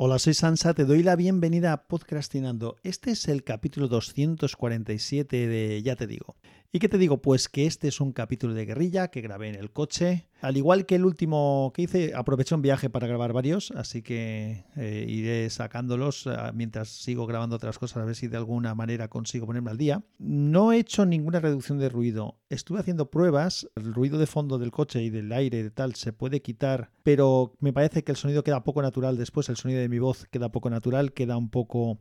Hola, 0.00 0.20
soy 0.20 0.32
Sansa, 0.32 0.74
te 0.74 0.84
doy 0.84 1.02
la 1.02 1.16
bienvenida 1.16 1.72
a 1.72 1.88
Podcastinando. 1.88 2.76
Este 2.84 3.10
es 3.10 3.26
el 3.26 3.42
capítulo 3.42 3.88
247 3.88 5.48
de 5.48 5.82
Ya 5.82 5.96
te 5.96 6.06
digo. 6.06 6.36
¿Y 6.70 6.78
qué 6.78 6.88
te 6.88 6.98
digo? 6.98 7.20
Pues 7.20 7.48
que 7.48 7.66
este 7.66 7.88
es 7.88 8.00
un 8.00 8.12
capítulo 8.12 8.54
de 8.54 8.64
guerrilla 8.64 9.08
que 9.08 9.22
grabé 9.22 9.48
en 9.48 9.56
el 9.56 9.72
coche. 9.72 10.28
Al 10.40 10.56
igual 10.56 10.86
que 10.86 10.94
el 10.94 11.04
último 11.04 11.72
que 11.74 11.82
hice, 11.82 12.12
aproveché 12.14 12.54
un 12.54 12.62
viaje 12.62 12.88
para 12.90 13.08
grabar 13.08 13.32
varios, 13.32 13.72
así 13.72 14.02
que 14.02 14.64
eh, 14.76 15.04
iré 15.08 15.50
sacándolos 15.50 16.26
eh, 16.26 16.30
mientras 16.54 16.88
sigo 16.88 17.26
grabando 17.26 17.56
otras 17.56 17.78
cosas, 17.78 18.02
a 18.02 18.04
ver 18.04 18.14
si 18.14 18.28
de 18.28 18.36
alguna 18.36 18.74
manera 18.74 19.08
consigo 19.08 19.46
ponerme 19.46 19.70
al 19.70 19.78
día. 19.78 20.04
No 20.18 20.72
he 20.72 20.78
hecho 20.78 21.06
ninguna 21.06 21.40
reducción 21.40 21.78
de 21.78 21.88
ruido. 21.88 22.38
Estuve 22.50 22.78
haciendo 22.78 23.10
pruebas, 23.10 23.68
el 23.74 23.92
ruido 23.92 24.18
de 24.18 24.26
fondo 24.26 24.58
del 24.58 24.70
coche 24.70 25.02
y 25.02 25.10
del 25.10 25.32
aire 25.32 25.60
y 25.60 25.70
tal 25.70 25.96
se 25.96 26.12
puede 26.12 26.40
quitar, 26.40 26.92
pero 27.02 27.54
me 27.58 27.72
parece 27.72 28.04
que 28.04 28.12
el 28.12 28.16
sonido 28.16 28.44
queda 28.44 28.62
poco 28.62 28.80
natural 28.80 29.16
después, 29.16 29.48
el 29.48 29.56
sonido 29.56 29.80
de 29.80 29.88
mi 29.88 29.98
voz 29.98 30.26
queda 30.30 30.52
poco 30.52 30.70
natural, 30.70 31.12
queda 31.12 31.36
un 31.36 31.50
poco 31.50 31.98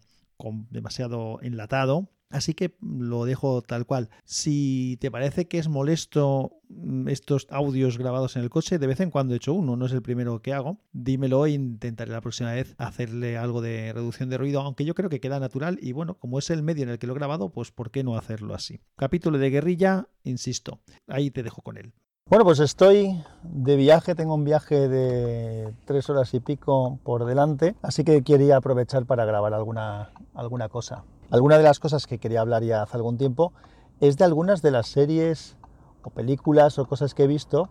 demasiado 0.70 1.40
enlatado. 1.42 2.10
Así 2.30 2.54
que 2.54 2.76
lo 2.82 3.26
dejo 3.26 3.62
tal 3.62 3.86
cual. 3.86 4.10
Si 4.26 4.98
te 5.00 5.10
parece 5.12 5.48
que 5.48 5.60
es 5.60 5.70
molesto 5.70 6.60
mm, 6.70 7.08
estos 7.08 7.48
audios 7.50 7.98
grabados 7.98 8.36
en 8.36 8.44
el 8.44 8.50
coche, 8.50 8.80
de 8.80 8.88
vez 8.88 9.00
en 9.00 9.12
cuando 9.12 9.34
he 9.34 9.38
hecho 9.38 9.54
uno, 9.54 9.76
no 9.78 9.86
es 9.86 9.94
el 9.94 10.02
primero 10.02 10.42
que 10.42 10.54
hago, 10.54 10.78
dímelo 10.92 11.46
e 11.46 11.52
intentaré 11.52 12.12
la 12.12 12.22
próxima 12.22 12.52
vez 12.52 12.76
hacerle 12.78 13.38
algo 13.38 13.62
de 13.62 13.94
reducción 13.94 14.30
de 14.30 14.38
ruido, 14.38 14.62
aunque 14.62 14.86
yo 14.86 14.94
creo 14.94 15.10
que 15.10 15.22
queda 15.22 15.40
natural 15.40 15.80
y 15.82 15.94
bueno, 15.94 16.16
como 16.16 16.40
es 16.40 16.50
el 16.50 16.64
medio 16.64 16.84
en 16.84 16.90
el 16.90 17.00
que 17.00 17.08
lo 17.08 17.14
he 17.14 17.18
grabado, 17.18 17.50
pues 17.50 17.72
¿por 17.72 17.92
qué 17.92 18.04
no 18.04 18.18
hacerlo 18.18 18.54
así? 18.54 18.82
Capítulo 18.98 19.38
de 19.38 19.50
guerrilla, 19.50 20.08
insisto, 20.24 20.80
ahí 21.08 21.32
te 21.32 21.44
dejo 21.44 21.62
con 21.62 21.78
él. 21.78 21.94
Bueno, 22.30 22.44
pues 22.44 22.60
estoy 22.60 23.24
de 23.42 23.78
viaje, 23.78 24.14
tengo 24.14 24.36
un 24.36 24.44
viaje 24.44 24.90
de 24.90 25.74
tres 25.86 26.10
horas 26.10 26.34
y 26.34 26.42
pico 26.42 27.00
por 27.04 27.24
delante, 27.24 27.78
así 27.82 28.04
que 28.04 28.22
quería 28.22 28.58
aprovechar 28.58 29.06
para 29.06 29.24
grabar 29.24 29.54
alguna, 29.54 30.12
alguna 30.34 30.68
cosa. 30.68 31.06
Alguna 31.30 31.58
de 31.58 31.64
las 31.64 31.80
cosas 31.80 32.08
que 32.08 32.20
quería 32.20 32.40
hablar 32.40 32.64
ya 32.64 32.84
hace 32.84 32.96
algún 32.96 33.18
tiempo 33.18 33.52
es 34.00 34.18
de 34.18 34.24
algunas 34.24 34.62
de 34.62 34.72
las 34.72 34.88
series 34.88 35.58
o 36.04 36.10
películas 36.10 36.80
o 36.80 36.86
cosas 36.86 37.14
que 37.14 37.24
he 37.24 37.28
visto 37.28 37.68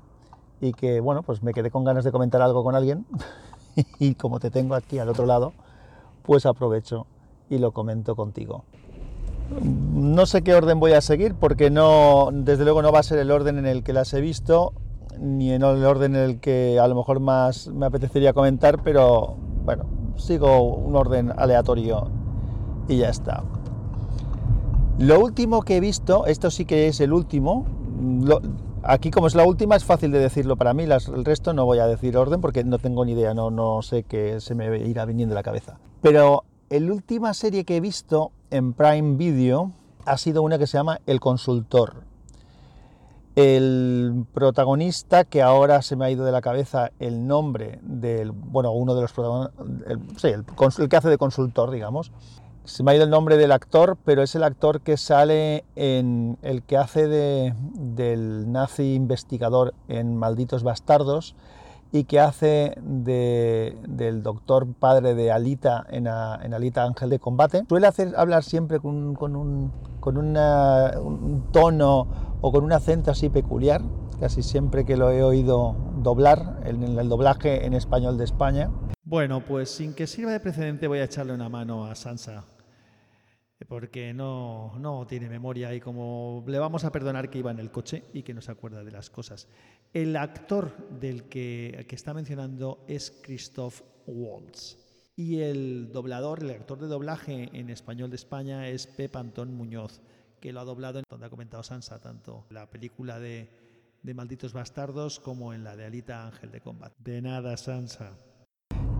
y 0.60 0.74
que, 0.74 1.00
bueno, 1.00 1.22
pues 1.22 1.42
me 1.42 1.54
quedé 1.54 1.70
con 1.70 1.82
ganas 1.82 2.04
de 2.04 2.12
comentar 2.12 2.42
algo 2.42 2.62
con 2.62 2.74
alguien 2.74 3.06
y 3.98 4.14
como 4.14 4.40
te 4.40 4.50
tengo 4.50 4.74
aquí 4.74 4.98
al 4.98 5.08
otro 5.08 5.24
lado, 5.24 5.54
pues 6.22 6.44
aprovecho 6.44 7.06
y 7.48 7.56
lo 7.56 7.72
comento 7.72 8.14
contigo. 8.14 8.64
No 9.62 10.26
sé 10.26 10.42
qué 10.42 10.54
orden 10.54 10.78
voy 10.78 10.92
a 10.92 11.00
seguir 11.00 11.34
porque 11.34 11.70
no, 11.70 12.28
desde 12.32 12.64
luego 12.64 12.82
no 12.82 12.92
va 12.92 12.98
a 12.98 13.04
ser 13.04 13.18
el 13.18 13.30
orden 13.30 13.56
en 13.58 13.66
el 13.66 13.82
que 13.82 13.94
las 13.94 14.12
he 14.12 14.20
visto 14.20 14.74
ni 15.18 15.50
en 15.52 15.62
el 15.62 15.84
orden 15.84 16.14
en 16.14 16.22
el 16.22 16.40
que 16.40 16.78
a 16.78 16.86
lo 16.88 16.94
mejor 16.94 17.20
más 17.20 17.68
me 17.68 17.86
apetecería 17.86 18.34
comentar, 18.34 18.82
pero 18.82 19.36
bueno, 19.64 19.86
sigo 20.16 20.60
un 20.60 20.94
orden 20.94 21.32
aleatorio 21.34 22.10
y 22.88 22.98
ya 22.98 23.08
está. 23.08 23.44
Lo 24.98 25.20
último 25.20 25.62
que 25.62 25.76
he 25.76 25.80
visto, 25.80 26.26
esto 26.26 26.50
sí 26.50 26.64
que 26.64 26.88
es 26.88 27.00
el 27.00 27.12
último, 27.12 27.66
aquí 28.82 29.10
como 29.10 29.26
es 29.26 29.34
la 29.34 29.44
última 29.44 29.76
es 29.76 29.84
fácil 29.84 30.10
de 30.10 30.18
decirlo 30.18 30.56
para 30.56 30.72
mí, 30.72 30.84
el 30.84 31.24
resto 31.24 31.52
no 31.52 31.66
voy 31.66 31.78
a 31.80 31.86
decir 31.86 32.16
orden 32.16 32.40
porque 32.40 32.64
no 32.64 32.78
tengo 32.78 33.04
ni 33.04 33.12
idea, 33.12 33.34
no, 33.34 33.50
no 33.50 33.82
sé 33.82 34.04
qué 34.04 34.40
se 34.40 34.54
me 34.54 34.78
irá 34.86 35.04
viniendo 35.04 35.34
a 35.34 35.36
la 35.36 35.42
cabeza. 35.42 35.78
Pero 36.00 36.44
la 36.70 36.92
última 36.92 37.34
serie 37.34 37.64
que 37.64 37.76
he 37.76 37.80
visto 37.80 38.32
en 38.50 38.72
Prime 38.72 39.16
Video 39.16 39.72
ha 40.06 40.16
sido 40.16 40.42
una 40.42 40.58
que 40.58 40.66
se 40.66 40.78
llama 40.78 41.00
El 41.06 41.20
Consultor. 41.20 42.04
El 43.34 44.24
protagonista, 44.32 45.24
que 45.24 45.42
ahora 45.42 45.82
se 45.82 45.94
me 45.94 46.06
ha 46.06 46.10
ido 46.10 46.24
de 46.24 46.32
la 46.32 46.40
cabeza 46.40 46.90
el 46.98 47.26
nombre 47.26 47.80
del, 47.82 48.30
bueno, 48.30 48.72
uno 48.72 48.94
de 48.94 49.02
los 49.02 49.12
protagonistas, 49.12 49.66
sí, 50.16 50.28
el, 50.28 50.46
el 50.78 50.88
que 50.88 50.96
hace 50.96 51.10
de 51.10 51.18
consultor, 51.18 51.70
digamos, 51.70 52.12
se 52.66 52.82
me 52.82 52.90
ha 52.90 52.94
ido 52.96 53.04
el 53.04 53.10
nombre 53.10 53.36
del 53.36 53.52
actor, 53.52 53.96
pero 54.04 54.22
es 54.22 54.34
el 54.34 54.42
actor 54.42 54.80
que 54.80 54.96
sale 54.96 55.64
en 55.76 56.36
el 56.42 56.64
que 56.64 56.76
hace 56.76 57.06
de, 57.06 57.54
del 57.74 58.50
nazi 58.50 58.94
investigador 58.94 59.72
en 59.88 60.16
Malditos 60.16 60.64
Bastardos 60.64 61.36
y 61.92 62.04
que 62.04 62.18
hace 62.18 62.76
de, 62.82 63.78
del 63.88 64.24
doctor 64.24 64.66
padre 64.74 65.14
de 65.14 65.30
Alita 65.30 65.86
en, 65.88 66.08
Alita 66.08 66.82
Ángel 66.82 67.08
de 67.08 67.20
Combate. 67.20 67.64
Suele 67.68 67.86
hacer 67.86 68.14
hablar 68.16 68.42
siempre 68.42 68.80
con, 68.80 69.14
con, 69.14 69.36
un, 69.36 69.72
con 70.00 70.18
un 70.18 71.44
tono 71.52 72.08
o 72.40 72.52
con 72.52 72.64
un 72.64 72.72
acento 72.72 73.12
así 73.12 73.28
peculiar, 73.28 73.80
casi 74.18 74.42
siempre 74.42 74.84
que 74.84 74.96
lo 74.96 75.12
he 75.12 75.22
oído 75.22 75.76
doblar, 76.02 76.60
en 76.64 76.82
el 76.82 77.08
doblaje 77.08 77.64
en 77.64 77.74
español 77.74 78.18
de 78.18 78.24
España. 78.24 78.70
Bueno, 79.04 79.40
pues 79.46 79.70
sin 79.70 79.94
que 79.94 80.08
sirva 80.08 80.32
de 80.32 80.40
precedente 80.40 80.88
voy 80.88 80.98
a 80.98 81.04
echarle 81.04 81.32
una 81.32 81.48
mano 81.48 81.84
a 81.84 81.94
Sansa 81.94 82.44
porque 83.64 84.12
no, 84.12 84.74
no 84.78 85.06
tiene 85.06 85.28
memoria 85.28 85.74
y 85.74 85.80
como 85.80 86.44
le 86.46 86.58
vamos 86.58 86.84
a 86.84 86.92
perdonar 86.92 87.30
que 87.30 87.38
iba 87.38 87.50
en 87.50 87.58
el 87.58 87.70
coche 87.70 88.04
y 88.12 88.22
que 88.22 88.34
no 88.34 88.42
se 88.42 88.52
acuerda 88.52 88.84
de 88.84 88.90
las 88.90 89.08
cosas. 89.08 89.48
El 89.92 90.16
actor 90.16 90.76
del 91.00 91.24
que, 91.24 91.86
que 91.88 91.96
está 91.96 92.12
mencionando 92.12 92.84
es 92.86 93.10
Christoph 93.22 93.80
Waltz 94.06 94.76
y 95.16 95.40
el 95.40 95.90
doblador, 95.92 96.42
el 96.42 96.50
actor 96.50 96.78
de 96.78 96.86
doblaje 96.88 97.48
en 97.58 97.70
español 97.70 98.10
de 98.10 98.16
España 98.16 98.68
es 98.68 98.86
Pep 98.86 99.16
Antón 99.16 99.54
Muñoz, 99.54 100.02
que 100.40 100.52
lo 100.52 100.60
ha 100.60 100.64
doblado 100.64 100.98
en 100.98 101.04
donde 101.08 101.26
ha 101.26 101.30
comentado 101.30 101.62
Sansa, 101.62 101.98
tanto 102.00 102.44
la 102.50 102.68
película 102.68 103.18
de, 103.18 103.48
de 104.02 104.14
Malditos 104.14 104.52
Bastardos 104.52 105.18
como 105.18 105.54
en 105.54 105.64
la 105.64 105.74
de 105.74 105.86
Alita 105.86 106.26
Ángel 106.26 106.50
de 106.50 106.60
Combat. 106.60 106.92
De 106.98 107.22
nada, 107.22 107.56
Sansa. 107.56 108.18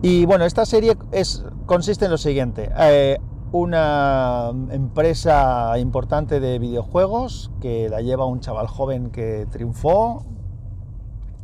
Y 0.01 0.25
bueno, 0.25 0.45
esta 0.45 0.65
serie 0.65 0.95
es, 1.11 1.43
consiste 1.67 2.05
en 2.05 2.11
lo 2.11 2.17
siguiente. 2.17 2.69
Eh, 2.79 3.17
una 3.51 4.51
empresa 4.71 5.77
importante 5.79 6.39
de 6.39 6.59
videojuegos 6.59 7.51
que 7.61 7.89
la 7.89 8.01
lleva 8.01 8.25
un 8.25 8.39
chaval 8.39 8.67
joven 8.67 9.09
que 9.09 9.47
triunfó. 9.49 10.25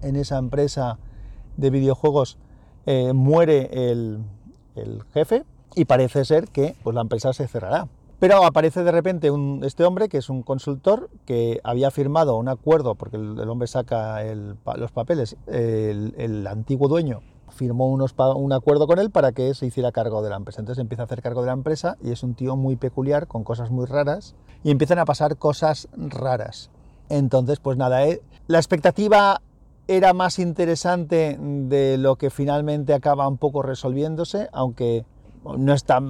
En 0.02 0.18
esa 0.18 0.38
empresa 0.38 1.00
de 1.56 1.70
videojuegos 1.70 2.38
eh, 2.86 3.14
muere 3.14 3.70
el, 3.92 4.24
jefe 5.14 5.46
y 5.76 5.86
parece 5.86 6.26
ser 6.26 6.50
que 6.50 6.76
pues, 6.84 6.94
la 6.94 7.02
empresa 7.02 7.32
se 7.32 7.48
cerrará. 7.48 7.88
Pero 8.20 8.46
aparece 8.46 8.84
de 8.84 8.92
repente 8.92 9.30
este 9.64 9.84
hombre, 9.84 10.08
que 10.10 10.18
es 10.18 10.30
un 10.30 10.44
consultor, 10.44 11.10
que 11.26 11.60
había 11.64 11.92
firmado 11.92 12.38
un 12.38 12.48
acuerdo, 12.48 12.96
porque 12.96 13.18
el, 13.18 13.50
hombre 13.50 13.68
saca 13.68 14.22
los 14.78 14.92
papeles, 14.92 15.36
el 15.48 16.48
antiguo 16.48 16.88
dueño 16.88 17.22
firmó 17.50 17.88
unos, 17.88 18.16
un 18.36 18.54
acuerdo 18.54 18.88
con 18.88 19.00
él 19.00 19.12
para 19.12 19.32
que 19.32 19.54
se 19.54 19.66
hiciera 19.66 19.92
cargo 19.92 20.22
de 20.22 20.30
la 20.30 20.38
empresa. 20.38 20.62
Entonces 20.62 20.82
empieza 20.82 21.04
a 21.04 21.06
hacer 21.06 21.22
cargo 21.22 21.42
de 21.42 21.48
la 21.48 21.54
empresa 21.54 21.98
y 22.02 22.12
es 22.12 22.24
un 22.24 22.34
tío 22.34 22.56
muy 22.56 22.76
peculiar, 22.76 23.28
con 23.28 23.44
cosas 23.44 23.72
muy 23.72 23.86
raras, 23.86 24.36
y 24.64 24.72
empiezan 24.72 25.00
a 25.00 25.06
pasar 25.06 25.38
cosas 25.38 25.88
raras. 25.96 26.70
Entonces, 27.10 27.60
pues 27.60 27.78
nada, 27.78 28.06
eh, 28.06 28.22
la 28.48 28.58
expectativa 28.58 29.42
era 29.88 30.14
más 30.14 30.40
interesante 30.40 31.38
de 31.40 31.98
lo 31.98 32.16
que 32.16 32.30
finalmente 32.30 32.94
acaba 32.94 33.28
un 33.28 33.38
poco 33.38 33.62
resolviéndose, 33.62 34.50
aunque 34.54 35.06
no 35.58 35.74
está, 35.74 36.02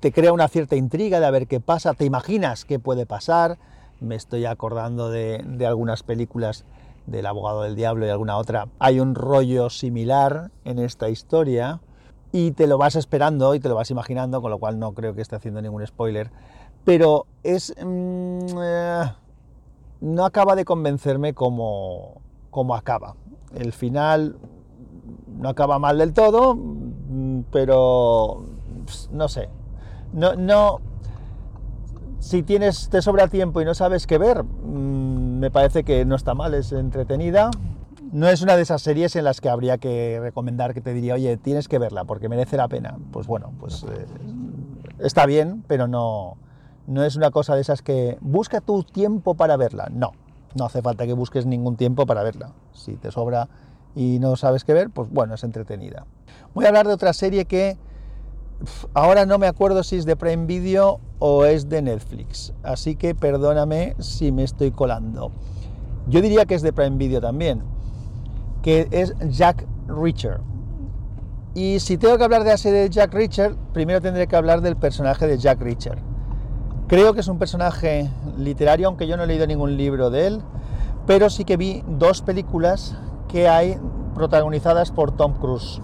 te 0.00 0.12
crea 0.12 0.32
una 0.32 0.48
cierta 0.48 0.76
intriga 0.76 1.18
de 1.18 1.26
a 1.26 1.30
ver 1.30 1.48
qué 1.48 1.58
pasa, 1.60 1.94
te 1.94 2.04
imaginas 2.04 2.64
qué 2.64 2.78
puede 2.78 3.06
pasar. 3.06 3.58
Me 4.00 4.14
estoy 4.14 4.44
acordando 4.44 5.10
de 5.10 5.66
algunas 5.66 6.04
películas 6.04 6.64
del 7.10 7.26
abogado 7.26 7.62
del 7.62 7.74
diablo 7.74 8.06
y 8.06 8.10
alguna 8.10 8.36
otra, 8.36 8.68
hay 8.78 9.00
un 9.00 9.14
rollo 9.14 9.70
similar 9.70 10.50
en 10.64 10.78
esta 10.78 11.08
historia 11.08 11.80
y 12.32 12.52
te 12.52 12.66
lo 12.66 12.78
vas 12.78 12.96
esperando 12.96 13.54
y 13.54 13.60
te 13.60 13.68
lo 13.68 13.74
vas 13.74 13.90
imaginando, 13.90 14.42
con 14.42 14.50
lo 14.50 14.58
cual 14.58 14.78
no 14.78 14.92
creo 14.92 15.14
que 15.14 15.22
esté 15.22 15.36
haciendo 15.36 15.62
ningún 15.62 15.86
spoiler, 15.86 16.30
pero 16.84 17.26
es... 17.42 17.74
Mm, 17.84 18.38
eh, 18.62 19.12
no 20.00 20.24
acaba 20.24 20.54
de 20.54 20.64
convencerme 20.64 21.34
como, 21.34 22.20
como 22.50 22.74
acaba. 22.74 23.16
El 23.54 23.72
final 23.72 24.36
no 25.26 25.48
acaba 25.48 25.78
mal 25.78 25.98
del 25.98 26.12
todo, 26.12 26.54
mm, 26.54 27.40
pero 27.50 28.44
no 29.10 29.28
sé. 29.28 29.48
No, 30.12 30.34
no, 30.34 30.80
si 32.18 32.42
tienes, 32.42 32.88
te 32.88 33.02
sobra 33.02 33.28
tiempo 33.28 33.60
y 33.60 33.64
no 33.64 33.74
sabes 33.74 34.06
qué 34.06 34.18
ver, 34.18 34.44
me 35.38 35.50
parece 35.50 35.84
que 35.84 36.04
no 36.04 36.16
está 36.16 36.34
mal, 36.34 36.54
es 36.54 36.72
entretenida. 36.72 37.50
No 38.12 38.28
es 38.28 38.42
una 38.42 38.56
de 38.56 38.62
esas 38.62 38.82
series 38.82 39.16
en 39.16 39.24
las 39.24 39.40
que 39.40 39.48
habría 39.48 39.78
que 39.78 40.18
recomendar 40.20 40.74
que 40.74 40.80
te 40.80 40.94
diría, 40.94 41.14
oye, 41.14 41.36
tienes 41.36 41.68
que 41.68 41.78
verla 41.78 42.04
porque 42.04 42.28
merece 42.28 42.56
la 42.56 42.68
pena. 42.68 42.98
Pues 43.12 43.26
bueno, 43.26 43.52
pues 43.60 43.84
eh, 43.84 44.06
está 44.98 45.26
bien, 45.26 45.62
pero 45.66 45.88
no, 45.88 46.36
no 46.86 47.04
es 47.04 47.16
una 47.16 47.30
cosa 47.30 47.54
de 47.54 47.60
esas 47.60 47.82
que 47.82 48.18
busca 48.20 48.60
tu 48.60 48.82
tiempo 48.82 49.34
para 49.34 49.56
verla. 49.56 49.88
No, 49.92 50.12
no 50.54 50.64
hace 50.64 50.82
falta 50.82 51.06
que 51.06 51.12
busques 51.12 51.46
ningún 51.46 51.76
tiempo 51.76 52.06
para 52.06 52.22
verla. 52.22 52.52
Si 52.72 52.96
te 52.96 53.10
sobra 53.10 53.48
y 53.94 54.18
no 54.20 54.36
sabes 54.36 54.64
qué 54.64 54.72
ver, 54.72 54.90
pues 54.90 55.10
bueno, 55.10 55.34
es 55.34 55.44
entretenida. 55.44 56.06
Voy 56.54 56.64
a 56.64 56.68
hablar 56.68 56.86
de 56.86 56.94
otra 56.94 57.12
serie 57.12 57.44
que 57.44 57.76
ahora 58.94 59.26
no 59.26 59.38
me 59.38 59.46
acuerdo 59.46 59.82
si 59.82 59.96
es 59.96 60.04
de 60.04 60.16
Prime 60.16 60.46
Video 60.46 61.00
o 61.18 61.44
es 61.44 61.68
de 61.68 61.82
Netflix, 61.82 62.52
así 62.62 62.96
que 62.96 63.14
perdóname 63.14 63.94
si 63.98 64.32
me 64.32 64.44
estoy 64.44 64.70
colando. 64.70 65.32
Yo 66.06 66.20
diría 66.20 66.46
que 66.46 66.54
es 66.54 66.62
de 66.62 66.72
Prime 66.72 66.96
Video 66.96 67.20
también, 67.20 67.62
que 68.62 68.88
es 68.90 69.14
Jack 69.28 69.66
Reacher. 69.86 70.40
Y 71.54 71.80
si 71.80 71.98
tengo 71.98 72.16
que 72.18 72.24
hablar 72.24 72.44
de 72.44 72.50
la 72.50 72.56
serie 72.56 72.80
de 72.80 72.90
Jack 72.90 73.12
Reacher, 73.12 73.56
primero 73.72 74.00
tendré 74.00 74.26
que 74.26 74.36
hablar 74.36 74.60
del 74.60 74.76
personaje 74.76 75.26
de 75.26 75.38
Jack 75.38 75.60
Reacher. 75.60 75.98
Creo 76.86 77.12
que 77.12 77.20
es 77.20 77.28
un 77.28 77.38
personaje 77.38 78.10
literario, 78.38 78.88
aunque 78.88 79.06
yo 79.06 79.16
no 79.16 79.24
he 79.24 79.26
leído 79.26 79.46
ningún 79.46 79.76
libro 79.76 80.08
de 80.08 80.26
él, 80.26 80.42
pero 81.06 81.30
sí 81.30 81.44
que 81.44 81.56
vi 81.56 81.82
dos 81.86 82.22
películas 82.22 82.96
que 83.28 83.48
hay 83.48 83.78
protagonizadas 84.14 84.90
por 84.90 85.12
Tom 85.12 85.34
Cruise. 85.34 85.80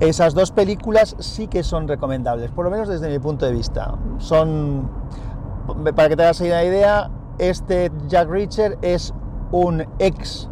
Esas 0.00 0.34
dos 0.34 0.50
películas 0.50 1.16
sí 1.18 1.46
que 1.46 1.62
son 1.62 1.86
recomendables, 1.88 2.50
por 2.50 2.64
lo 2.64 2.70
menos 2.70 2.88
desde 2.88 3.08
mi 3.08 3.18
punto 3.18 3.46
de 3.46 3.52
vista. 3.52 3.94
Son, 4.18 4.90
para 5.94 6.08
que 6.08 6.16
te 6.16 6.22
hagas 6.24 6.40
una 6.40 6.64
idea, 6.64 7.10
este 7.38 7.90
Jack 8.08 8.28
Reacher 8.28 8.78
es 8.82 9.14
un 9.52 9.86
ex 9.98 10.48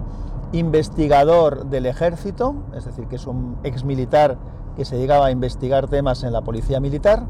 investigador 0.53 1.67
del 1.67 1.87
ejército, 1.87 2.55
es 2.75 2.85
decir, 2.85 3.09
que 3.09 3.17
es 3.17 3.27
un 3.27 3.59
ex 3.65 3.85
militar 3.85 4.39
que 4.77 4.85
se 4.85 4.97
llegaba 4.97 5.27
a 5.27 5.31
investigar 5.31 5.89
temas 5.89 6.23
en 6.23 6.33
la 6.33 6.43
policía 6.43 6.81
militar 6.81 7.27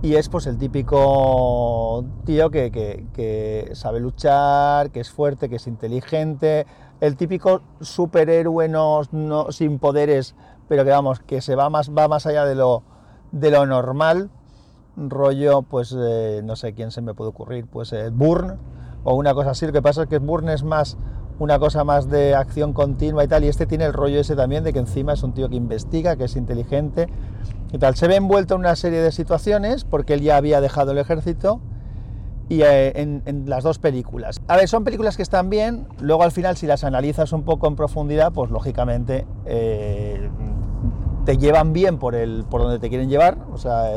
y 0.00 0.14
es 0.14 0.28
pues 0.28 0.46
el 0.46 0.58
típico 0.58 2.04
tío 2.24 2.50
que, 2.50 3.70
sabe 3.74 4.00
luchar, 4.00 4.90
que 4.90 5.00
es 5.00 5.10
fuerte, 5.10 5.48
que 5.48 5.56
es 5.56 5.66
inteligente, 5.66 6.66
el 7.00 7.16
típico 7.16 7.62
superhéroe 7.80 8.68
no, 8.68 9.02
sin 9.50 9.78
poderes, 9.78 10.34
pero 10.68 10.84
que 10.84 10.90
vamos, 10.90 11.20
que 11.20 11.40
se 11.40 11.54
va 11.54 11.70
más, 11.70 11.90
va 11.90 12.08
más 12.08 12.26
allá 12.26 12.44
de 12.44 12.54
lo, 12.54 12.82
de 13.32 13.50
lo 13.50 13.66
normal, 13.66 14.30
rollo, 14.96 15.62
pues 15.62 15.94
eh, 15.96 16.40
no 16.44 16.56
sé 16.56 16.74
quién 16.74 16.90
se 16.90 17.00
me 17.00 17.14
puede 17.14 17.30
ocurrir, 17.30 17.66
pues 17.66 17.92
eh, 17.92 18.10
Burn 18.10 18.58
o 19.04 19.14
una 19.14 19.34
cosa 19.34 19.50
así, 19.50 19.66
lo 19.66 19.72
que 19.72 19.82
pasa 19.82 20.02
es 20.02 20.08
que 20.08 20.18
Burn 20.18 20.48
es 20.48 20.64
más 20.64 20.96
una 21.38 21.58
cosa 21.58 21.84
más 21.84 22.10
de 22.10 22.34
acción 22.34 22.72
continua 22.72 23.24
y 23.24 23.28
tal, 23.28 23.44
y 23.44 23.48
este 23.48 23.66
tiene 23.66 23.84
el 23.84 23.92
rollo 23.92 24.20
ese 24.20 24.34
también 24.34 24.64
de 24.64 24.72
que 24.72 24.80
encima 24.80 25.12
es 25.12 25.22
un 25.22 25.34
tío 25.34 25.48
que 25.48 25.56
investiga, 25.56 26.16
que 26.16 26.24
es 26.24 26.36
inteligente 26.36 27.08
y 27.72 27.78
tal. 27.78 27.94
Se 27.94 28.08
ve 28.08 28.16
envuelto 28.16 28.54
en 28.54 28.60
una 28.60 28.74
serie 28.74 29.00
de 29.00 29.12
situaciones 29.12 29.84
porque 29.84 30.14
él 30.14 30.22
ya 30.22 30.36
había 30.36 30.60
dejado 30.60 30.92
el 30.92 30.98
ejército 30.98 31.60
y 32.48 32.62
eh, 32.62 32.92
en, 32.96 33.44
las 33.46 33.62
dos 33.62 33.78
películas. 33.78 34.40
A 34.48 34.56
ver, 34.56 34.68
son 34.68 34.82
películas 34.82 35.16
que 35.16 35.22
están 35.22 35.48
bien, 35.48 35.86
luego 36.00 36.24
al 36.24 36.32
final 36.32 36.56
si 36.56 36.66
las 36.66 36.82
analizas 36.82 37.32
un 37.32 37.44
poco 37.44 37.68
en 37.68 37.76
profundidad, 37.76 38.32
pues 38.32 38.50
lógicamente 38.50 39.26
te 41.28 41.36
llevan 41.36 41.74
bien 41.74 41.98
por, 41.98 42.14
el, 42.14 42.46
por 42.48 42.62
donde 42.62 42.78
te 42.78 42.88
quieren 42.88 43.10
llevar, 43.10 43.36
o 43.52 43.58
sea, 43.58 43.92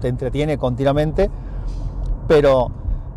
te 0.00 0.06
entretiene 0.06 0.56
continuamente, 0.56 1.28
pero 2.28 2.70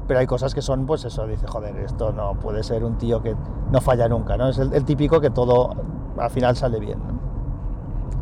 pero 0.07 0.19
hay 0.19 0.25
cosas 0.25 0.55
que 0.55 0.63
son, 0.63 0.87
pues 0.87 1.05
eso, 1.05 1.27
dice, 1.27 1.45
joder, 1.45 1.77
esto 1.77 2.11
no 2.11 2.33
puede 2.39 2.63
ser 2.63 2.83
un 2.83 2.97
tío 2.97 3.21
que 3.21 3.35
no 3.71 3.79
falla 3.79 4.09
nunca, 4.09 4.37
¿no? 4.37 4.49
Es 4.49 4.57
el, 4.57 4.83
típico 4.85 5.21
que 5.21 5.29
todo 5.29 5.69
al 6.17 6.31
final 6.31 6.55
sale 6.55 6.79
bien, 6.79 6.97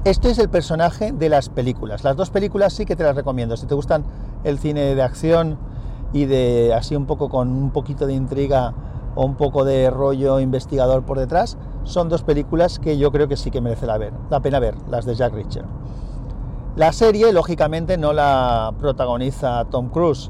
Este 0.04 0.32
es 0.32 0.38
el 0.38 0.50
personaje 0.50 1.14
de 1.14 1.30
las 1.30 1.48
películas. 1.48 2.04
Las 2.04 2.18
dos 2.18 2.30
películas 2.30 2.74
sí 2.74 2.84
que 2.86 2.98
te 2.98 3.04
las 3.04 3.16
recomiendo. 3.16 3.56
Si 3.56 3.68
te 3.68 3.74
gustan 3.74 4.04
el 4.44 4.60
cine 4.60 4.96
de 4.96 5.02
acción 5.02 5.58
y 6.12 6.26
de 6.26 6.74
así 6.74 6.94
un 6.94 7.06
poco 7.06 7.30
con 7.30 7.48
un 7.48 7.72
poquito 7.72 8.06
de 8.06 8.16
intriga 8.16 8.74
o 9.16 9.26
un 9.26 9.36
poco 9.36 9.66
de 9.66 9.90
rollo 9.90 10.40
investigador 10.40 11.04
por 11.04 11.18
detrás, 11.18 11.58
son 11.84 12.10
dos 12.10 12.24
películas 12.24 12.80
que 12.80 12.98
yo 12.98 13.12
creo 13.12 13.28
que 13.28 13.38
sí 13.38 13.52
que 13.52 13.62
merece 13.62 13.86
la, 13.86 13.98
ver, 13.98 14.14
la 14.30 14.42
pena 14.42 14.60
ver, 14.60 14.76
las 14.90 15.06
de 15.06 15.16
Jack 15.16 15.34
Reacher. 15.34 15.66
La 16.76 16.92
serie, 16.92 17.32
lógicamente, 17.32 17.98
no 17.98 18.12
la 18.12 18.74
protagoniza 18.80 19.66
Tom 19.66 19.90
Cruise. 19.90 20.30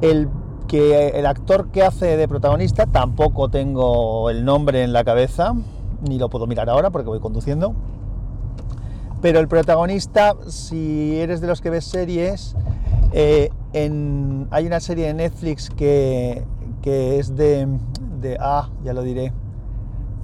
El 0.00 0.28
que 0.66 1.08
el 1.10 1.26
actor 1.26 1.68
que 1.68 1.82
hace 1.82 2.16
de 2.16 2.26
protagonista, 2.26 2.86
tampoco 2.86 3.48
tengo 3.48 4.30
el 4.30 4.44
nombre 4.44 4.82
en 4.82 4.92
la 4.92 5.04
cabeza, 5.04 5.54
ni 6.08 6.18
lo 6.18 6.28
puedo 6.28 6.46
mirar 6.46 6.68
ahora 6.68 6.90
porque 6.90 7.08
voy 7.08 7.20
conduciendo, 7.20 7.74
pero 9.20 9.40
el 9.40 9.48
protagonista, 9.48 10.34
si 10.48 11.18
eres 11.18 11.40
de 11.40 11.46
los 11.46 11.60
que 11.60 11.70
ves 11.70 11.84
series, 11.84 12.56
eh, 13.12 13.50
hay 14.50 14.66
una 14.66 14.80
serie 14.80 15.06
de 15.06 15.14
Netflix 15.14 15.70
que, 15.70 16.44
es 16.84 17.34
de, 17.36 17.66
Ah, 18.40 18.70
ya 18.82 18.92
lo 18.92 19.02
diré, 19.02 19.32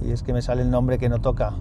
y 0.01 0.11
es 0.11 0.23
que 0.23 0.33
me 0.33 0.41
sale 0.41 0.61
el 0.61 0.71
nombre 0.71 0.97
que 0.97 1.09
no 1.09 1.21
toca. 1.21 1.53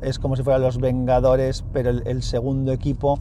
Es 0.00 0.18
como 0.18 0.36
si 0.36 0.42
fueran 0.42 0.62
los 0.62 0.78
Vengadores, 0.78 1.64
pero 1.72 1.90
el 1.90 2.22
segundo 2.22 2.72
equipo 2.72 3.20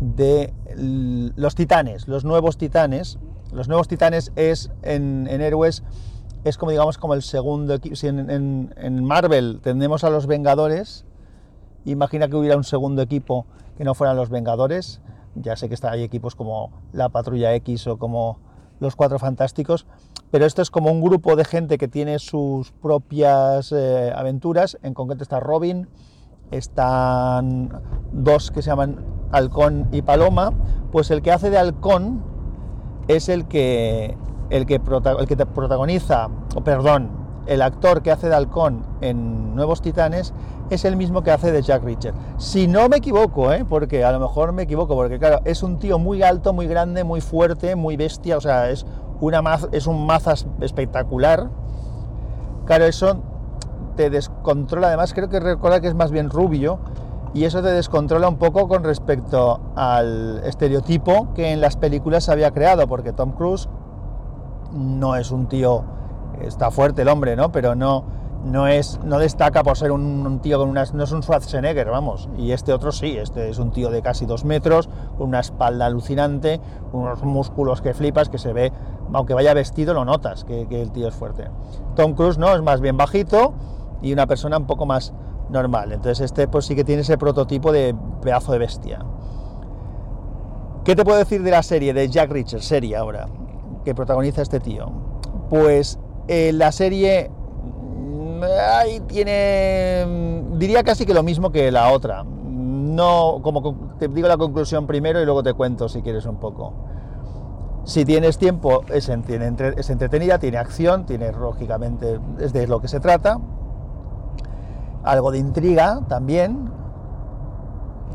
de 0.00 0.52
los 0.76 1.54
titanes, 1.54 2.08
los 2.08 2.24
nuevos 2.24 2.56
titanes. 2.58 3.18
Los 3.52 3.68
nuevos 3.68 3.86
titanes 3.86 4.32
es 4.34 4.72
en, 4.82 5.28
héroes, 5.28 5.84
es 6.42 6.58
como 6.58 6.72
digamos 6.72 6.98
como 6.98 7.14
el 7.14 7.22
segundo 7.22 7.74
equipo. 7.74 7.94
Si 7.94 8.08
en, 8.08 9.04
Marvel 9.04 9.60
tenemos 9.62 10.02
a 10.02 10.10
los 10.10 10.26
Vengadores, 10.26 11.04
imagina 11.84 12.28
que 12.28 12.36
hubiera 12.36 12.56
un 12.56 12.64
segundo 12.64 13.02
equipo 13.02 13.46
que 13.76 13.84
no 13.84 13.94
fueran 13.94 14.16
los 14.16 14.28
Vengadores. 14.28 15.00
Ya 15.36 15.56
sé 15.56 15.68
que 15.68 15.76
hay 15.86 16.02
equipos 16.02 16.34
como 16.34 16.70
la 16.92 17.08
Patrulla 17.08 17.54
X 17.54 17.86
o 17.86 17.96
como 17.96 18.38
los 18.80 18.96
Cuatro 18.96 19.18
Fantásticos, 19.18 19.86
pero 20.34 20.46
esto 20.46 20.62
es 20.62 20.70
como 20.72 20.90
un 20.90 21.00
grupo 21.00 21.36
de 21.36 21.44
gente 21.44 21.78
que 21.78 21.86
tiene 21.86 22.18
sus 22.18 22.72
propias 22.72 23.70
eh, 23.70 24.12
aventuras. 24.12 24.76
En 24.82 24.92
concreto 24.92 25.22
está 25.22 25.38
Robin, 25.38 25.86
están 26.50 27.80
dos 28.10 28.50
que 28.50 28.60
se 28.60 28.70
llaman 28.70 28.96
Halcón 29.30 29.86
y 29.92 30.02
Paloma, 30.02 30.52
pues 30.90 31.12
el 31.12 31.22
que 31.22 31.30
hace 31.30 31.50
de 31.50 31.58
Halcón 31.58 32.24
es 33.06 33.28
el 33.28 33.46
que, 33.46 34.16
el 34.50 34.66
que, 34.66 34.80
el 35.20 35.26
que 35.28 35.46
protagoniza, 35.46 36.28
o 36.56 36.64
perdón, 36.64 37.10
el 37.46 37.62
actor 37.62 38.02
que 38.02 38.10
hace 38.10 38.28
de 38.28 38.34
Halcón 38.34 38.84
en 39.02 39.54
Nuevos 39.54 39.82
Titanes 39.82 40.34
es 40.70 40.84
el 40.84 40.96
mismo 40.96 41.22
que 41.22 41.30
hace 41.30 41.52
de 41.52 41.62
Jack 41.62 41.84
Reacher. 41.84 42.14
Si 42.38 42.66
no 42.66 42.88
me 42.88 42.96
equivoco, 42.96 43.52
¿eh? 43.52 43.64
porque 43.68 44.02
a 44.02 44.10
lo 44.10 44.18
mejor 44.18 44.52
me 44.52 44.62
equivoco, 44.62 44.96
porque 44.96 45.20
claro, 45.20 45.42
es 45.44 45.62
un 45.62 45.78
tío 45.78 45.98
muy 46.00 46.22
alto, 46.22 46.52
muy 46.52 46.66
grande, 46.66 47.04
muy 47.04 47.20
fuerte, 47.20 47.76
muy 47.76 47.96
bestia, 47.96 48.36
o 48.36 48.40
sea, 48.40 48.70
es, 48.70 48.84
una 49.24 49.42
es 49.72 49.86
un 49.86 50.06
mazas 50.06 50.46
espectacular. 50.60 51.48
Claro, 52.66 52.84
eso 52.84 53.16
te 53.96 54.10
descontrola, 54.10 54.88
además 54.88 55.14
creo 55.14 55.28
que 55.28 55.40
recuerda 55.40 55.80
que 55.80 55.88
es 55.88 55.94
más 55.94 56.10
bien 56.10 56.30
rubio, 56.30 56.78
y 57.34 57.44
eso 57.44 57.62
te 57.62 57.70
descontrola 57.70 58.28
un 58.28 58.36
poco 58.36 58.68
con 58.68 58.84
respecto 58.84 59.60
al 59.74 60.40
estereotipo 60.44 61.32
que 61.34 61.52
en 61.52 61.60
las 61.60 61.76
películas 61.76 62.24
se 62.24 62.32
había 62.32 62.52
creado, 62.52 62.86
porque 62.86 63.12
Tom 63.12 63.32
Cruise 63.32 63.68
no 64.72 65.16
es 65.16 65.30
un 65.30 65.46
tío, 65.46 65.84
está 66.40 66.70
fuerte 66.70 67.02
el 67.02 67.08
hombre, 67.08 67.36
¿no? 67.36 67.50
Pero 67.50 67.74
no, 67.74 68.04
no, 68.44 68.68
es, 68.68 69.00
no 69.04 69.18
destaca 69.18 69.62
por 69.62 69.76
ser 69.76 69.90
un, 69.90 70.40
tío 70.40 70.58
con 70.58 70.68
unas, 70.68 70.94
no 70.94 71.04
es 71.04 71.12
un 71.12 71.22
Schwarzenegger, 71.22 71.88
vamos, 71.88 72.28
y 72.36 72.52
este 72.52 72.72
otro 72.72 72.92
sí, 72.92 73.16
este 73.16 73.48
es 73.48 73.58
un 73.58 73.70
tío 73.70 73.90
de 73.90 74.02
casi 74.02 74.26
dos 74.26 74.44
metros, 74.44 74.88
con 75.16 75.28
una 75.28 75.40
espalda 75.40 75.86
alucinante, 75.86 76.60
unos 76.92 77.22
músculos 77.22 77.80
que 77.80 77.94
flipas, 77.94 78.28
que 78.28 78.38
se 78.38 78.52
ve, 78.52 78.72
aunque 79.12 79.34
vaya 79.34 79.54
vestido 79.54 79.94
lo 79.94 80.04
notas, 80.04 80.44
que, 80.44 80.66
el 80.70 80.92
tío 80.92 81.08
es 81.08 81.14
fuerte. 81.14 81.48
Tom 81.96 82.14
Cruise 82.14 82.38
no, 82.38 82.54
es 82.54 82.62
más 82.62 82.80
bien 82.80 82.96
bajito 82.96 83.54
y 84.02 84.12
una 84.12 84.26
persona 84.26 84.58
un 84.58 84.66
poco 84.66 84.86
más 84.86 85.14
normal. 85.48 85.92
Entonces 85.92 86.20
este 86.20 86.48
pues 86.48 86.66
sí 86.66 86.74
que 86.74 86.84
tiene 86.84 87.02
ese 87.02 87.16
prototipo 87.16 87.72
de 87.72 87.94
pedazo 88.22 88.52
de 88.52 88.58
bestia. 88.58 89.04
¿Qué 90.84 90.94
te 90.94 91.04
puedo 91.04 91.16
decir 91.16 91.42
de 91.42 91.50
la 91.50 91.62
serie 91.62 91.94
de 91.94 92.08
Jack 92.08 92.30
Reacher, 92.30 92.62
serie 92.62 92.96
ahora, 92.96 93.28
que 93.84 93.94
protagoniza 93.94 94.42
este 94.42 94.60
tío? 94.60 94.92
Pues 95.48 95.98
eh, 96.28 96.52
la 96.52 96.72
serie 96.72 97.30
ahí 98.42 99.00
tiene, 99.00 100.04
mm, 100.06 100.58
diría 100.58 100.82
casi 100.82 101.06
que 101.06 101.14
lo 101.14 101.22
mismo 101.22 101.50
que 101.50 101.70
la 101.70 101.90
otra. 101.92 102.24
No, 102.24 103.40
como 103.42 103.94
te 103.98 104.08
digo 104.08 104.28
la 104.28 104.36
conclusión 104.36 104.86
primero 104.86 105.20
y 105.20 105.24
luego 105.24 105.42
te 105.42 105.54
cuento 105.54 105.88
si 105.88 106.02
quieres 106.02 106.26
un 106.26 106.36
poco. 106.36 106.72
Si 107.84 108.04
tienes 108.04 108.38
tiempo, 108.38 108.82
es, 108.88 109.08
es 109.08 109.90
entretenida, 109.90 110.38
tiene 110.38 110.58
acción, 110.58 111.04
tiene 111.04 111.32
lógicamente, 111.32 112.18
es 112.40 112.52
de 112.52 112.66
lo 112.66 112.80
que 112.80 112.88
se 112.88 113.00
trata 113.00 113.38
algo 115.04 115.30
de 115.30 115.38
intriga 115.38 116.00
también. 116.08 116.70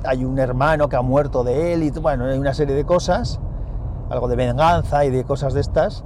Hay 0.04 0.26
un 0.26 0.40
hermano 0.40 0.90
que 0.90 0.96
ha 0.96 1.02
muerto 1.02 1.44
de 1.44 1.74
él 1.74 1.84
y 1.84 1.92
bueno, 1.92 2.26
hay 2.26 2.38
una 2.38 2.54
serie 2.54 2.76
de 2.76 2.86
cosas, 2.86 3.40
algo 4.10 4.28
de 4.28 4.36
venganza 4.36 5.06
y 5.06 5.10
de 5.10 5.24
cosas 5.24 5.54
de 5.54 5.62
estas. 5.62 6.04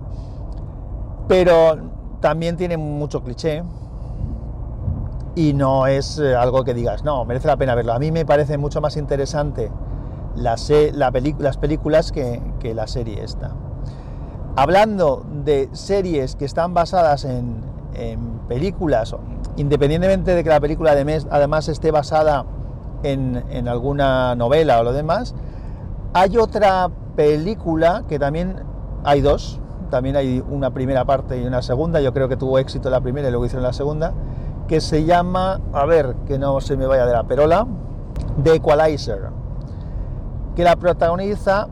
Pero 1.27 1.77
también 2.19 2.57
tiene 2.57 2.77
mucho 2.77 3.23
cliché 3.23 3.63
y 5.35 5.53
no 5.53 5.87
es 5.87 6.19
eh, 6.19 6.35
algo 6.35 6.63
que 6.63 6.73
digas, 6.73 7.03
no, 7.03 7.25
merece 7.25 7.47
la 7.47 7.57
pena 7.57 7.75
verlo. 7.75 7.93
A 7.93 7.99
mí 7.99 8.11
me 8.11 8.25
parece 8.25 8.57
mucho 8.57 8.81
más 8.81 8.97
interesante 8.97 9.71
la 10.35 10.55
la 10.93 11.11
las 11.39 11.57
películas 11.57 12.11
que, 12.11 12.41
que 12.59 12.73
la 12.73 12.87
serie 12.87 13.23
esta. 13.23 13.51
Hablando 14.55 15.25
de 15.43 15.69
series 15.73 16.35
que 16.35 16.45
están 16.45 16.73
basadas 16.73 17.25
en, 17.25 17.61
en 17.95 18.39
películas, 18.47 19.15
independientemente 19.57 20.35
de 20.35 20.43
que 20.43 20.49
la 20.49 20.59
película 20.59 20.91
además 20.91 21.69
esté 21.69 21.91
basada 21.91 22.45
en, 23.03 23.67
alguna 23.67 24.35
novela 24.35 24.79
o 24.79 24.83
lo 24.83 24.93
demás, 24.93 25.35
hay 26.13 26.37
otra 26.37 26.89
película 27.15 28.03
que 28.07 28.19
también 28.19 28.63
hay 29.03 29.21
dos, 29.21 29.59
también 29.89 30.15
hay 30.15 30.43
una 30.49 30.71
primera 30.71 31.05
parte 31.05 31.39
y 31.39 31.45
una 31.45 31.61
segunda, 31.61 32.01
yo 32.01 32.13
creo 32.13 32.29
que 32.29 32.37
tuvo 32.37 32.59
éxito 32.59 32.89
la 32.89 33.01
primera 33.01 33.27
y 33.27 33.31
luego 33.31 33.45
hicieron 33.45 33.63
la 33.63 33.73
segunda, 33.73 34.13
que 34.73 34.81
se 34.81 35.05
llama, 35.05 35.61
a 35.71 35.85
ver, 35.85 36.15
que 36.25 36.39
no 36.39 36.59
se 36.59 36.75
me 36.75 36.87
vaya 36.87 37.05
de 37.05 37.13
la 37.13 37.25
perola, 37.25 37.67
The 38.41 38.55
Equalizer, 38.55 39.29
que 40.55 40.63
la 40.63 40.75
protagoniza 40.77 41.67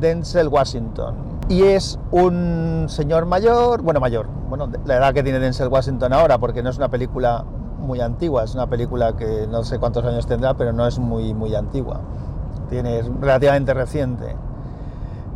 Denzel 0.00 0.48
Washington. 0.48 1.14
Y 1.48 1.62
es 1.62 2.00
un 2.10 2.86
señor 2.88 3.26
mayor, 3.26 3.82
bueno, 3.82 4.00
mayor, 4.00 4.26
bueno, 4.48 4.68
la 4.86 4.96
edad 4.96 5.14
que 5.14 5.22
tiene 5.22 5.38
Denzel 5.38 5.68
Washington 5.68 6.12
ahora, 6.12 6.36
porque 6.38 6.64
no 6.64 6.70
es 6.70 6.78
una 6.78 6.88
película 6.88 7.44
muy 7.78 8.00
antigua, 8.00 8.42
es 8.42 8.56
una 8.56 8.66
película 8.66 9.14
que 9.16 9.46
no 9.48 9.62
sé 9.62 9.78
cuántos 9.78 10.04
años 10.04 10.26
tendrá, 10.26 10.54
pero 10.54 10.72
no 10.72 10.84
es 10.84 10.98
muy, 10.98 11.32
muy 11.32 11.54
antigua, 11.54 12.00
tiene, 12.68 12.98
es 12.98 13.06
relativamente 13.20 13.72
reciente. 13.72 14.34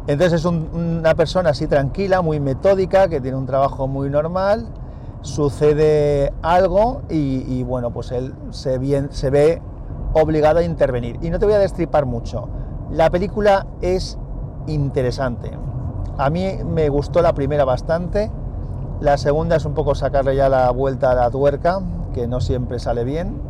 Entonces 0.08 0.40
es 0.40 0.44
una 0.44 1.14
persona 1.14 1.50
así 1.50 1.68
tranquila, 1.68 2.20
muy 2.20 2.40
metódica, 2.40 3.06
que 3.06 3.20
tiene 3.20 3.36
un 3.36 3.46
trabajo 3.46 3.86
muy 3.86 4.10
normal, 4.10 4.66
sucede 5.22 6.32
algo 6.42 7.02
y, 7.08 7.62
bueno, 7.62 7.90
pues 7.90 8.10
él 8.12 8.34
se, 8.50 8.78
ve 8.78 9.62
obligado 10.12 10.58
a 10.58 10.62
intervenir. 10.62 11.18
Y 11.22 11.30
no 11.30 11.38
te 11.38 11.46
voy 11.46 11.54
a 11.54 11.58
destripar 11.58 12.06
mucho. 12.06 12.48
La 12.90 13.10
película 13.10 13.66
es 13.80 14.18
interesante. 14.66 15.50
A 16.18 16.30
mí 16.30 16.58
me 16.64 16.88
gustó 16.88 17.22
la 17.22 17.34
primera 17.34 17.64
bastante. 17.64 18.30
La 19.00 19.16
segunda 19.16 19.56
es 19.56 19.64
un 19.64 19.74
poco 19.74 19.94
sacarle 19.94 20.36
ya 20.36 20.48
la 20.48 20.70
vuelta 20.70 21.12
a 21.12 21.14
la 21.14 21.30
tuerca, 21.30 21.80
que 22.12 22.26
no 22.26 22.40
siempre 22.40 22.78
sale 22.78 23.04
bien. 23.04 23.40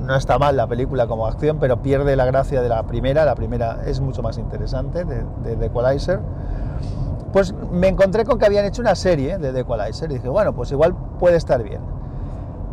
No 0.00 0.16
está 0.16 0.38
mal 0.38 0.56
la 0.56 0.66
película 0.66 1.06
como 1.06 1.26
acción, 1.26 1.58
pero 1.58 1.82
pierde 1.82 2.16
la 2.16 2.24
gracia 2.24 2.62
de 2.62 2.68
la 2.68 2.84
primera. 2.84 3.24
La 3.24 3.34
primera 3.34 3.80
es 3.86 4.00
mucho 4.00 4.22
más 4.22 4.38
interesante, 4.38 5.04
de, 5.04 5.56
de 5.56 5.66
Equalizer. 5.66 6.20
Pues 7.32 7.54
me 7.70 7.88
encontré 7.88 8.24
con 8.24 8.38
que 8.38 8.46
habían 8.46 8.64
hecho 8.64 8.82
una 8.82 8.94
serie 8.94 9.38
de 9.38 9.58
Equalizer 9.60 10.10
y 10.10 10.14
dije, 10.14 10.28
bueno, 10.28 10.52
pues 10.52 10.72
igual 10.72 10.94
puede 11.18 11.36
estar 11.36 11.62
bien. 11.62 11.80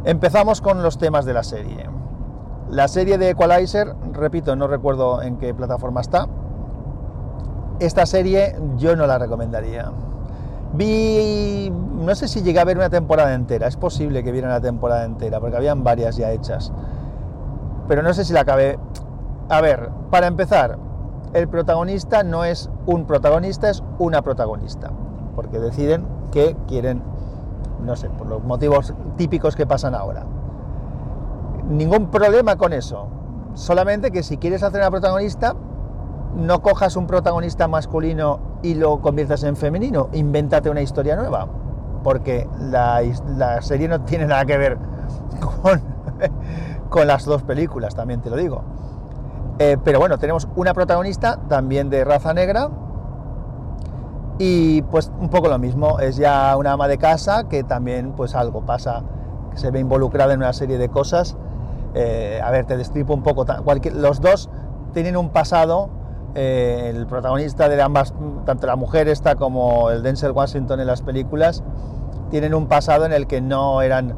Empezamos 0.04 0.62
con 0.62 0.82
los 0.82 0.98
temas 0.98 1.26
de 1.26 1.34
la 1.34 1.44
serie. 1.44 1.90
La 2.70 2.88
serie 2.88 3.18
de 3.18 3.30
Equalizer, 3.30 3.96
repito, 4.14 4.56
no 4.56 4.68
recuerdo 4.68 5.22
en 5.22 5.38
qué 5.38 5.54
plataforma 5.54 6.02
está. 6.02 6.28
Esta 7.80 8.06
serie 8.06 8.56
yo 8.78 8.96
no 8.96 9.06
la 9.06 9.20
recomendaría. 9.20 9.92
Vi, 10.74 11.72
no 11.72 12.14
sé 12.16 12.28
si 12.28 12.42
llegué 12.42 12.60
a 12.60 12.66
ver 12.66 12.78
una 12.78 12.90
temporada 12.90 13.34
entera, 13.34 13.68
es 13.68 13.78
posible 13.78 14.24
que 14.24 14.32
viera 14.32 14.48
una 14.48 14.60
temporada 14.60 15.06
entera, 15.06 15.40
porque 15.40 15.56
habían 15.56 15.84
varias 15.84 16.18
ya 16.18 16.32
hechas. 16.32 16.72
Pero 17.88 18.02
no 18.02 18.14
sé 18.14 18.26
si 18.26 18.34
la 18.34 18.42
acabé. 18.42 18.78
A 19.50 19.62
ver, 19.62 19.90
para 20.12 20.28
empezar, 20.28 20.78
el 21.34 21.48
protagonista 21.48 22.24
no 22.24 22.44
es 22.44 22.70
un 22.86 23.06
protagonista, 23.06 23.70
es 23.70 23.84
una 24.00 24.22
protagonista, 24.22 24.92
porque 25.36 25.60
deciden 25.60 26.06
que 26.32 26.56
quieren, 26.68 27.04
no 27.84 27.96
sé, 27.96 28.10
por 28.10 28.28
los 28.28 28.44
motivos 28.44 28.94
típicos 29.18 29.56
que 29.56 29.66
pasan 29.66 29.96
ahora. 29.96 30.26
Ningún 31.70 32.10
problema 32.10 32.56
con 32.56 32.74
eso, 32.74 33.08
solamente 33.54 34.12
que 34.12 34.24
si 34.24 34.38
quieres 34.38 34.64
hacer 34.64 34.80
una 34.82 34.92
protagonista, 34.92 35.56
no 36.36 36.62
cojas 36.62 36.96
un 36.96 37.08
protagonista 37.08 37.68
masculino 37.68 38.40
y 38.62 38.76
lo 38.76 39.02
conviertas 39.02 39.44
en 39.44 39.56
femenino, 39.56 40.10
invéntate 40.14 40.70
una 40.70 40.82
historia 40.82 41.16
nueva, 41.16 41.48
porque 42.04 42.48
la, 42.60 43.02
serie 43.62 43.88
no 43.88 44.02
tiene 44.02 44.28
nada 44.28 44.46
que 44.46 44.58
ver 44.58 44.78
con, 45.62 45.82
con 46.90 47.08
las 47.08 47.26
dos 47.26 47.44
películas, 47.44 47.96
también 47.96 48.22
te 48.22 48.30
lo 48.30 48.38
digo. 48.38 48.64
Eh, 49.60 49.78
pero 49.84 50.00
bueno, 50.00 50.18
tenemos 50.20 50.48
una 50.56 50.74
protagonista 50.74 51.40
también 51.48 51.90
de 51.90 52.04
raza 52.04 52.34
negra 52.34 52.70
y 54.38 54.84
pues 54.84 55.12
un 55.20 55.30
poco 55.30 55.48
lo 55.48 55.58
mismo, 55.58 56.00
es 56.00 56.18
ya 56.18 56.56
una 56.58 56.74
ama 56.74 56.88
de 56.88 57.00
casa 57.00 57.48
que 57.50 57.64
también 57.64 58.12
pues 58.12 58.36
algo 58.36 58.62
pasa, 58.62 59.02
que 59.52 59.58
se 59.58 59.72
ve 59.72 59.80
involucrada 59.80 60.34
en 60.34 60.40
una 60.40 60.54
serie 60.54 60.78
de 60.78 60.90
cosas. 60.90 61.36
Eh, 61.96 62.40
a 62.44 62.52
ver, 62.52 62.66
te 62.66 62.78
destripo 62.78 63.16
un 63.16 63.24
poco, 63.24 63.46
los 63.94 64.22
dos 64.22 64.50
tienen 64.94 65.18
un 65.18 65.30
pasado, 65.30 65.90
eh, 66.36 66.94
el 66.96 67.08
protagonista 67.08 67.68
de 67.68 67.82
ambas, 67.82 68.14
tanto 68.46 68.68
la 68.68 68.76
mujer 68.76 69.08
esta 69.08 69.36
como 69.36 69.90
el 69.90 70.04
Denzel 70.04 70.34
Washington 70.34 70.80
en 70.80 70.86
las 70.86 71.02
películas, 71.02 71.64
tienen 72.30 72.54
un 72.54 72.68
pasado 72.68 73.06
en 73.06 73.14
el 73.14 73.26
que 73.26 73.42
no 73.42 73.82
eran 73.82 74.16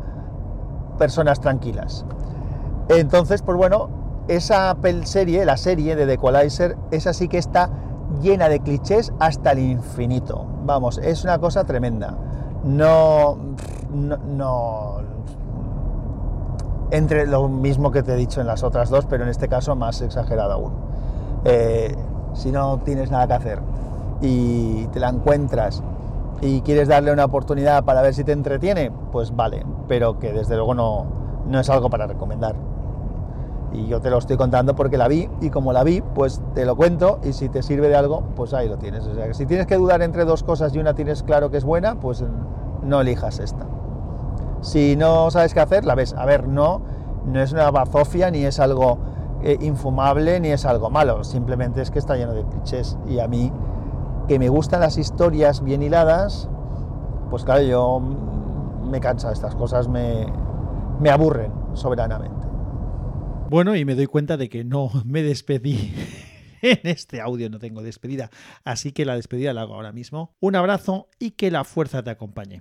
personas 0.98 1.40
tranquilas. 1.40 2.06
Entonces, 2.90 3.42
pues 3.42 3.58
bueno, 3.58 3.99
esa 4.30 4.78
serie, 5.04 5.44
la 5.44 5.58
serie 5.58 5.96
de 5.96 6.06
The 6.06 6.14
Equalizer, 6.14 6.78
esa 6.92 7.14
sí 7.14 7.28
que 7.28 7.40
está 7.40 7.70
llena 8.22 8.48
de 8.48 8.60
clichés 8.60 9.12
hasta 9.20 9.52
el 9.52 9.60
infinito. 9.60 10.46
Vamos, 10.66 11.00
es 11.00 11.24
una 11.24 11.40
cosa 11.40 11.64
tremenda. 11.64 12.16
No, 12.64 13.38
no, 13.92 14.98
entre 16.92 17.26
lo 17.26 17.50
mismo 17.50 17.92
que 17.92 18.04
te 18.04 18.14
he 18.14 18.16
dicho 18.16 18.40
en 18.40 18.46
las 18.46 18.64
otras 18.64 18.90
dos, 18.90 19.08
pero 19.08 19.24
en 19.24 19.30
este 19.30 19.48
caso 19.48 19.76
más 19.76 20.00
exagerado 20.02 20.54
aún. 20.54 20.74
Eh, 21.46 21.96
si 22.34 22.52
no 22.52 22.78
tienes 22.80 23.10
nada 23.10 23.26
que 23.26 23.34
hacer 23.34 23.60
y 24.22 24.86
te 24.88 25.00
la 25.00 25.10
encuentras 25.10 25.82
y 26.42 26.62
quieres 26.62 26.88
darle 26.88 27.12
una 27.12 27.26
oportunidad 27.26 27.84
para 27.84 28.04
ver 28.04 28.14
si 28.14 28.24
te 28.24 28.34
entretiene, 28.34 28.92
pues 29.12 29.36
vale, 29.36 29.66
pero 29.88 30.20
que 30.20 30.34
desde 30.34 30.56
luego 30.56 30.76
no, 30.76 31.06
no 31.48 31.60
es 31.60 31.70
algo 31.72 31.90
para 31.90 32.06
recomendar. 32.06 32.56
Y 33.72 33.88
yo 33.88 34.02
te 34.02 34.10
lo 34.10 34.18
estoy 34.18 34.36
contando 34.36 34.76
porque 34.76 34.98
la 34.98 35.08
vi 35.08 35.30
y 35.42 35.50
como 35.50 35.74
la 35.74 35.84
vi, 35.84 36.02
pues 36.02 36.42
te 36.56 36.66
lo 36.66 36.76
cuento 36.76 37.20
y 37.24 37.34
si 37.34 37.50
te 37.50 37.62
sirve 37.62 37.88
de 37.88 37.96
algo, 37.96 38.24
pues 38.36 38.54
ahí 38.54 38.68
lo 38.68 38.78
tienes. 38.78 39.06
O 39.06 39.14
sea, 39.14 39.28
que 39.28 39.34
si 39.34 39.46
tienes 39.46 39.68
que 39.68 39.76
dudar 39.76 40.02
entre 40.02 40.26
dos 40.26 40.44
cosas 40.44 40.74
y 40.74 40.80
una 40.80 40.96
tienes 40.96 41.22
claro 41.24 41.52
que 41.52 41.58
es 41.58 41.64
buena, 41.64 42.00
pues 42.00 42.24
no 42.84 43.02
elijas 43.02 43.40
esta. 43.40 43.68
Si 44.62 44.96
no 44.96 45.30
sabes 45.32 45.54
qué 45.54 45.60
hacer, 45.60 45.86
la 45.86 45.96
ves. 45.96 46.14
A 46.14 46.26
ver, 46.26 46.48
no, 46.48 46.82
no 47.26 47.42
es 47.42 47.54
una 47.54 47.70
bazofia 47.70 48.32
ni 48.32 48.44
es 48.44 48.60
algo 48.60 48.98
eh, 49.42 49.58
infumable 49.62 50.40
ni 50.40 50.50
es 50.50 50.66
algo 50.66 50.90
malo. 50.90 51.24
Simplemente 51.24 51.82
es 51.82 51.92
que 51.92 52.00
está 52.00 52.16
lleno 52.16 52.34
de 52.34 52.44
clichés. 52.44 52.98
Y 53.08 53.20
a 53.20 53.28
mí, 53.28 53.52
que 54.28 54.40
me 54.40 54.50
gustan 54.50 54.82
las 54.82 54.98
historias 54.98 55.64
bien 55.64 55.84
hiladas, 55.84 56.50
pues 57.30 57.44
claro, 57.44 57.62
yo 57.62 58.02
me 58.90 59.00
cansa 59.00 59.32
estas 59.32 59.56
cosas, 59.56 59.88
me, 59.88 60.26
me 61.00 61.10
aburren 61.10 61.52
soberanamente. 61.74 62.49
Bueno, 63.50 63.76
y 63.76 63.84
me 63.84 63.96
doy 63.96 64.06
cuenta 64.06 64.38
de 64.38 64.48
que 64.48 64.64
no 64.64 64.92
me 65.06 65.24
despedí. 65.24 65.92
En 66.62 66.80
este 66.84 67.22
audio 67.22 67.50
no 67.50 67.58
tengo 67.58 67.82
despedida, 67.82 68.30
así 68.66 68.92
que 68.92 69.06
la 69.06 69.16
despedida 69.16 69.54
la 69.54 69.62
hago 69.62 69.76
ahora 69.76 69.94
mismo. 69.94 70.36
Un 70.42 70.58
abrazo 70.58 71.08
y 71.18 71.32
que 71.32 71.52
la 71.52 71.64
fuerza 71.64 72.04
te 72.04 72.10
acompañe. 72.10 72.58